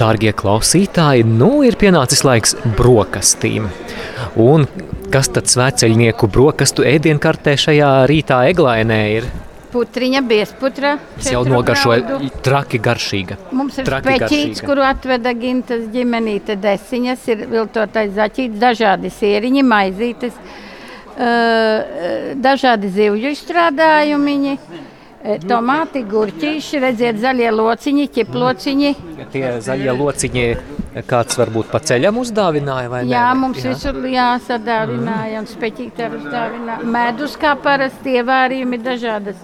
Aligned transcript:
Dārgie 0.00 0.30
klausītāji, 0.32 1.26
nu 1.28 1.60
ir 1.66 1.76
pienācis 1.76 2.22
laiks 2.24 2.54
brokastīm. 2.78 3.66
Un 4.40 4.64
kas 5.12 5.28
tad 5.34 5.50
svēceļnieku 5.50 6.28
brokastu 6.32 6.86
ēdienkartē 6.88 7.52
šajā 7.60 7.90
rītā 8.08 8.38
eglainē 8.48 9.00
ir? 9.18 9.26
Putriņa, 9.70 10.22
biezputra. 10.26 10.94
Es 11.20 11.28
jau 11.30 11.42
nogaršoju 11.46 12.30
traki 12.42 12.80
garšīga. 12.82 13.36
Mums 13.54 13.76
ir 13.78 13.86
Traki 13.86 14.08
speķīts, 14.08 14.32
garšīga. 14.32 14.66
kuru 14.70 14.86
atveda 14.88 15.34
gintas 15.36 15.84
ģimenīte 15.92 16.56
desiņas, 16.58 17.28
ir 17.30 17.44
viltotais 17.52 18.10
zaķīts, 18.16 18.58
dažādi 18.58 19.12
sieriņi, 19.14 19.62
maizītes, 19.68 20.40
dažādi 22.40 22.90
zivju 22.96 23.30
izstrādājumiņi, 23.36 24.56
tomāti, 25.44 26.00
gurķīši, 26.08 26.78
redziet, 26.80 27.18
zaļie 27.20 27.50
lociņi, 27.52 28.06
ķiplociņi. 28.14 28.92
Tie 29.34 29.44
zaļie 29.62 29.92
lociņi 29.98 30.44
kāds 31.10 31.36
varbūt 31.38 31.68
pa 31.70 31.78
ceļam 31.86 32.16
uzdāvināja 32.22 32.88
vai 32.90 33.02
ne? 33.04 33.12
Jā, 33.12 33.26
mums 33.38 33.60
visur 33.62 33.98
jāsadāvināja 34.10 35.42
un 35.42 35.48
speķīti 35.50 36.06
ar 36.06 36.16
uzdāvināja. 36.18 36.88
Medus 36.96 37.36
kā 37.40 37.52
parasti 37.60 38.16
ievārījumi 38.20 38.80
dažādas. 38.82 39.36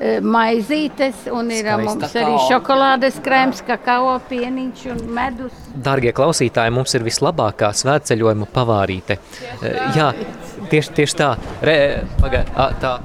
eh, 0.00 0.18
Maizītes, 0.20 1.28
un 1.30 1.50
ir 1.54 1.62
Skaisti. 1.62 1.84
mums 1.84 2.16
arī 2.18 2.38
šokolādes 2.48 3.20
krēms, 3.22 3.60
kakao 3.66 4.16
pieniņš 4.28 4.86
un 4.90 5.04
medus. 5.14 5.52
Dārgie 5.76 6.12
klausītāji, 6.12 6.72
mums 6.74 6.94
ir 6.94 7.04
vislabākā 7.06 7.70
svētceļojuma 7.70 8.48
pavārīte. 8.56 9.18
Eh, 9.62 9.92
Jā, 9.94 10.12
tieši, 10.70 10.90
tieši 10.98 11.14
tā. 11.20 11.36
Re, 11.62 11.76
paga, 12.20 12.42
a, 12.56 12.70
tā. 12.80 12.96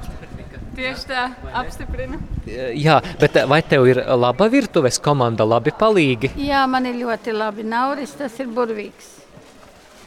Tieši 0.80 1.08
tā, 1.10 1.24
apstiprinu. 1.60 2.18
Eh, 2.48 2.70
Jā, 2.80 3.00
bet 3.20 3.36
eh, 3.36 3.44
vai 3.48 3.60
tev 3.60 3.84
ir 3.90 4.00
laba 4.16 4.46
virtuves 4.48 4.96
komanda, 5.02 5.44
labi 5.44 5.74
palīgi? 5.76 6.32
Jā, 6.40 6.62
man 6.70 6.88
ir 6.88 6.96
ļoti 7.02 7.34
labi. 7.36 7.66
Nauris 7.68 8.14
tas 8.16 8.38
ir 8.40 8.48
burvīgs. 8.48 9.10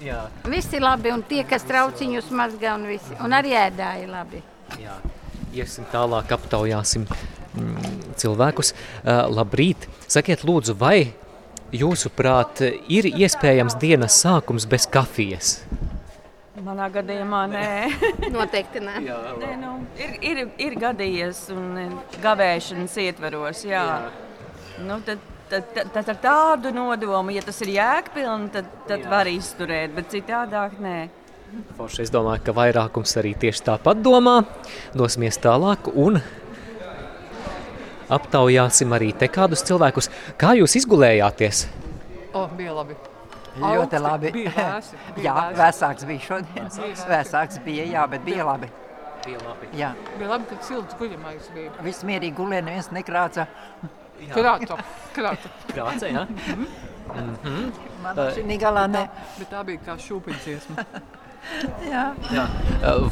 Jā. 0.02 0.24
Visi 0.50 0.82
labi, 0.82 1.14
un 1.14 1.22
tie, 1.30 1.44
kas 1.48 1.68
trauciņus 1.70 2.32
mazgā, 2.34 2.74
un, 2.80 2.88
visi, 2.90 3.14
un 3.22 3.38
arī 3.38 3.54
ēdāji 3.68 4.10
labi. 4.10 4.42
Jā. 4.82 4.98
Iesim 5.54 5.86
tālāk, 5.94 6.34
aptaujāsim 6.34 7.06
mm, 7.06 8.16
cilvēkus. 8.18 8.74
Uh, 8.74 9.28
labrīt! 9.30 9.86
Sakiet, 10.10 10.42
lūdzu, 10.42 10.74
vai 10.80 11.14
jūsuprāt 11.74 12.66
ir 12.90 13.12
iespējams 13.14 13.78
dienas 13.82 14.18
sākums 14.26 14.66
bez 14.70 14.90
kafijas? 14.90 15.60
Manā 16.62 16.86
gadījumā 16.94 17.40
nē. 17.50 17.68
Noteikti 18.36 18.82
nē. 18.84 19.00
nē 19.42 19.54
nu, 19.58 19.72
ir, 19.98 20.18
ir, 20.22 20.42
ir 20.62 20.76
gadījies 20.78 21.48
un 21.56 21.80
eh, 21.82 21.96
gavēšanas 22.22 22.98
ietveros. 23.02 23.64
Jā. 23.66 23.82
Jā. 23.90 24.84
Nu, 24.86 25.00
tad, 25.06 25.24
tad, 25.50 25.72
tad, 25.74 25.90
tad 25.96 26.12
ar 26.14 26.20
tādu 26.22 26.70
nodomu, 26.76 27.34
ja 27.34 27.42
tas 27.46 27.58
ir 27.66 27.74
jēgpilni, 27.74 28.52
tad, 28.54 28.70
tad 28.90 29.06
var 29.10 29.30
izturēt, 29.32 29.96
bet 29.98 30.14
citādāk 30.14 30.78
nē. 30.84 30.98
Forši, 31.78 32.06
es 32.06 32.14
domāju, 32.14 32.44
ka 32.46 32.56
vairākums 32.58 33.14
arī 33.22 33.34
tieši 33.38 33.66
tāpat 33.72 34.02
domā. 34.06 34.40
Dosimies 34.98 35.42
tālāk 35.42 35.90
un 35.94 36.22
aptaujāsim 38.14 38.94
arī 38.94 39.10
te 39.18 39.30
kādus 39.30 39.66
cilvēkus. 39.66 40.12
Kā 40.38 40.54
jūs 40.58 40.78
izgulējāties? 40.84 41.66
O, 42.34 42.46
bija 42.58 42.78
labi. 42.78 42.98
Ļoti 43.60 44.00
labi. 44.02 44.32
Bija 44.34 44.52
vēsi. 44.56 44.96
Bija 45.18 45.26
Jā, 45.28 45.34
vēsi. 45.50 45.60
vēsāks 45.62 46.06
bija 46.10 46.24
šodien. 46.28 46.70
Vēsāks 47.14 47.60
bija, 47.66 47.84
jā, 47.86 48.06
bet 48.10 48.24
bija 48.26 48.48
labi. 48.48 48.70
Bija 49.26 49.42
labi. 49.46 49.68
Jā, 49.78 49.92
Bija 50.18 50.30
labi, 50.34 50.48
ka 50.50 50.58
silts 50.68 50.98
guļamais 51.00 51.52
bija. 51.56 51.72
viss 51.86 52.04
mierīgi 52.08 52.36
gulēja, 52.40 52.66
neviens 52.66 52.90
nekrāca. 52.96 53.46
Krāta, 54.34 54.78
krāta. 55.16 55.50
Krāce, 55.70 56.10
jā? 56.14 56.26
Man 58.04 58.20
šī 58.36 58.58
galā 58.62 58.86
ne. 58.88 59.06
Bet 59.38 59.50
tā 59.52 59.64
bija 59.68 59.82
kā 59.86 59.96
šūpiņdziesma. 60.00 60.86
Jā. 61.86 62.04
Jā. 62.34 62.44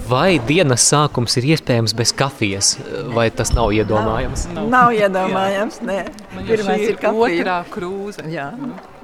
Vai 0.10 0.40
dienas 0.48 0.84
sākums 0.90 1.36
ir 1.38 1.50
iespējams 1.54 1.94
bez 1.98 2.14
kafijas, 2.18 2.72
vai 3.14 3.28
tas 3.36 3.52
nav 3.54 3.74
iedomājams? 3.76 4.48
Nav 4.72 4.94
iedomājams, 4.98 5.82
nē. 5.86 5.98
Man 6.34 6.48
jau 6.48 6.56
Pirmais 6.56 6.82
šī 6.82 6.90
ir 6.94 6.98
kafija. 7.02 7.42
otrā 7.44 7.58
krūze. 7.74 8.26
Jā, 8.32 8.48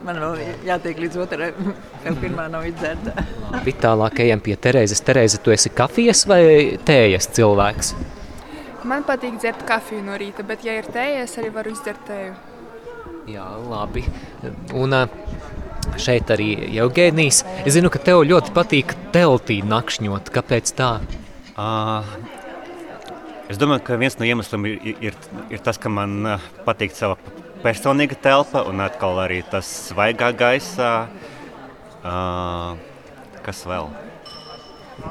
man 0.08 0.22
vēl 0.24 0.42
jātiek 0.68 1.04
līdz 1.04 1.20
otrai, 1.26 1.52
vēl 2.06 2.20
pirmā 2.24 2.48
nav 2.54 2.66
izdzerta. 2.72 3.14
Labi, 3.52 3.76
tālāk 3.84 4.24
ejam 4.26 4.42
pie 4.44 4.58
Terēzes. 4.68 5.04
Terēze, 5.06 5.42
tu 5.44 5.54
esi 5.54 5.70
kafijas 5.76 6.26
vai 6.30 6.42
tējas 6.88 7.30
cilvēks? 7.38 7.94
Man 8.88 9.04
patīk 9.04 9.38
dzert 9.42 9.66
kafiju 9.68 10.04
no 10.08 10.16
rīta, 10.18 10.46
bet, 10.48 10.64
ja 10.64 10.78
ir 10.80 10.88
tēja, 10.94 11.26
es 11.28 11.38
arī 11.42 11.52
varu 11.54 11.74
izdzert 11.76 12.06
tēju. 12.08 12.36
Jā, 13.28 13.44
labi. 13.68 14.06
Un 14.72 14.94
ā, 14.96 15.02
šeit 16.02 16.32
arī 16.34 16.50
Eugēnijas. 16.78 17.44
Es 17.66 17.76
zinu, 17.78 17.92
ka 17.94 18.02
tev 18.04 18.24
ļoti 18.28 18.54
patīk 18.56 18.96
teltī 19.16 19.60
nakšņot. 19.66 20.32
Kāpēc 20.34 20.74
tā? 20.78 20.92
Uh, 21.58 22.06
es 23.52 23.60
domāju, 23.62 23.86
ka 23.88 24.00
viens 24.02 24.18
no 24.20 24.28
iemesliem 24.28 24.68
ir, 24.70 24.98
ir, 25.10 25.22
ir 25.54 25.64
tas, 25.66 25.80
ka 25.82 25.92
man 25.94 26.20
uh, 26.38 26.50
patīk 26.68 26.96
sava 26.98 27.18
personīga 27.64 28.18
telpa 28.22 28.64
un 28.70 28.84
atkal 28.86 29.18
arī 29.24 29.42
tas 29.52 29.70
svaigā 29.90 30.32
gaisā. 30.38 30.92
Uh, 32.06 32.78
kas 33.46 33.66
vēl? 33.68 33.90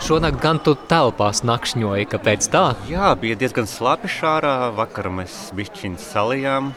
Šonakt 0.03 0.41
gan 0.42 0.58
tu 0.62 0.74
telpās 0.91 1.44
nakšņoji. 1.47 2.08
Kāpēc 2.10 2.48
tā? 2.50 2.64
Jā, 2.91 3.12
bija 3.20 3.38
diezgan 3.38 3.68
slāpi 3.70 4.10
šārā. 4.10 4.72
Vakarā 4.76 5.12
mēs 5.20 5.36
bišķiņu 5.56 6.03
salijām. 6.03 6.72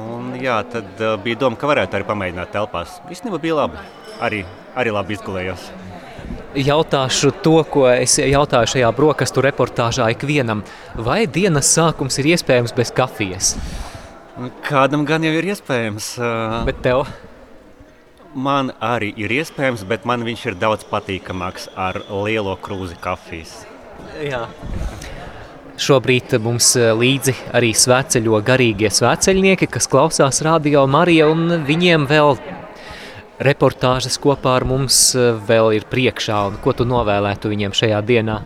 Un, 0.00 0.32
jā, 0.42 0.58
tad 0.70 1.00
uh, 1.00 1.14
bija 1.22 1.38
doma, 1.44 1.58
ka 1.58 1.68
varētu 1.70 1.98
arī 1.98 2.06
pamēģināt 2.08 2.52
telpās. 2.54 2.98
Īstenībā 3.12 3.38
bija 3.42 3.58
labi. 3.62 3.82
Arī, 4.24 4.42
arī 4.78 4.94
labi 4.94 5.14
izgulējos. 5.16 5.68
Jautāšu 6.54 7.32
to, 7.42 7.56
ko 7.66 7.88
es 7.90 8.14
jautāju 8.18 8.70
šajā 8.76 8.90
brokastu 8.94 9.42
reportāžā 9.44 10.06
ikvienam. 10.14 10.62
Vai 10.94 11.24
dienas 11.26 11.70
sākums 11.74 12.18
ir 12.22 12.30
iespējams 12.34 12.74
bez 12.76 12.94
kafijas? 12.94 13.54
Un 14.38 14.50
Kādam 14.66 15.04
gan 15.06 15.22
jau 15.26 15.34
ir 15.34 15.50
iespējams. 15.54 16.14
Uh, 16.18 16.60
Bet 16.66 16.82
tev? 16.86 17.04
Man 18.34 18.72
arī 18.82 19.12
ir 19.14 19.30
iespējams, 19.30 19.84
bet 19.86 20.06
man 20.10 20.26
viņš 20.26 20.48
ir 20.50 20.56
daudz 20.58 20.86
patīkamāks 20.90 21.68
ar 21.78 22.00
lielo 22.10 22.56
krūzi 22.58 22.98
kafijas. 23.02 23.60
Jā. 24.18 24.48
Šobrīd 25.74 26.36
mums 26.38 26.68
eh, 26.78 26.92
līdzi 26.94 27.32
arī 27.58 27.72
svētceļo 27.74 28.38
garīgie 28.46 28.86
svētceļnieki, 28.94 29.66
kas 29.74 29.88
klausās 29.90 30.38
radio 30.46 30.84
Marija, 30.86 31.26
un 31.32 31.64
viņiem 31.66 32.06
vēl 32.06 32.36
reportāžas 33.42 34.14
kopā 34.22 34.54
ar 34.60 34.68
mums 34.70 35.00
eh, 35.18 35.32
vēl 35.34 35.74
ir 35.80 35.88
priekšā. 35.90 36.38
Un 36.52 36.60
ko 36.62 36.76
tu 36.78 36.86
novēlētu 36.86 37.50
viņiem 37.50 37.74
šajā 37.74 37.98
dienā? 38.06 38.38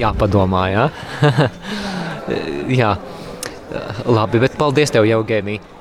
Jāpadomā, 0.00 0.68
jā. 0.72 0.90
jā. 2.82 2.94
Labi, 4.10 4.40
bet 4.42 4.56
paldies 4.58 4.90
tev, 4.90 5.06
Eugēnija. 5.06 5.78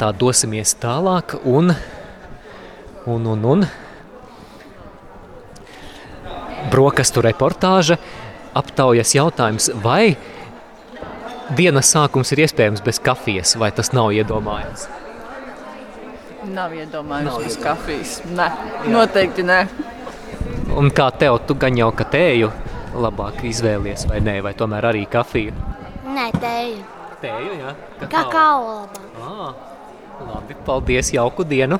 Tā 0.00 0.14
dosimies 0.16 0.72
tālāk 0.80 1.34
un, 1.44 1.74
un, 3.04 3.26
un, 3.34 3.42
un. 3.44 3.66
Brokastu 6.72 7.20
reportāža 7.24 7.98
aptaujas 8.56 9.12
jautājums, 9.12 9.68
vai 9.84 10.16
dienas 11.58 11.92
sākums 11.92 12.32
ir 12.32 12.46
iespējams 12.46 12.80
bez 12.86 13.02
kafijas, 13.04 13.52
vai 13.60 13.68
tas 13.76 13.92
nav 13.92 14.14
iedomājams? 14.16 14.88
Nav 16.54 16.72
iedomājams 16.80 17.36
bez 17.44 17.60
kafijas. 17.60 18.16
Nē, 18.32 18.48
noteikti 18.88 19.44
nē. 19.44 19.62
Un 20.80 20.88
kā 20.96 21.10
tev, 21.20 21.42
tu 21.44 21.58
gan 21.60 21.76
jau 21.76 21.90
ka 21.92 22.08
tēju 22.08 22.48
labāk 22.96 23.44
izvēlies, 23.50 24.08
vai 24.08 24.24
nē, 24.24 24.40
vai 24.48 24.56
tomēr 24.56 24.94
arī 24.94 25.04
kafiju? 25.12 25.52
Nē, 26.08 26.30
tēju. 26.40 26.86
Tēju, 27.20 27.58
jā. 27.60 27.74
Kakao 28.08 28.62
labāk. 28.64 29.10
Ah, 29.20 29.69
labi, 30.28 30.54
paldies, 30.66 31.12
jauku 31.16 31.44
dienu! 31.44 31.78